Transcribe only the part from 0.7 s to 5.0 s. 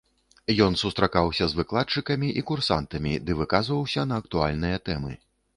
сустракаўся з выкладчыкамі і курсантамі ды выказаўся на актуальныя